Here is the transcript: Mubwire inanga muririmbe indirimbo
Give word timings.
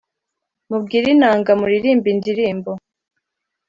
Mubwire 0.69 1.07
inanga 1.15 1.51
muririmbe 1.59 2.07
indirimbo 2.15 2.69